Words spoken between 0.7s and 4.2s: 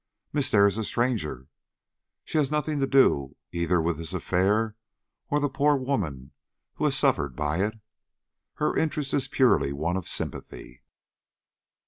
a stranger. She has nothing to do either with this